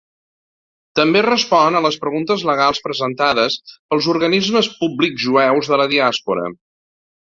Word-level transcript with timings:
També 0.99 1.21
respon 1.25 1.77
a 1.79 1.81
les 1.87 1.99
preguntes 2.07 2.47
legals 2.51 2.81
presentades 2.87 3.61
pels 3.77 4.11
organismes 4.17 4.75
públics 4.83 5.27
jueus 5.31 5.75
de 5.75 5.85
la 5.85 5.91
Diàspora. 5.97 6.53